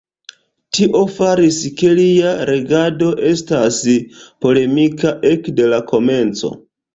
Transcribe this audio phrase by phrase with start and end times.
[0.75, 3.77] Tio faris ke lia regado estas
[4.47, 6.53] polemika ekde la komenco.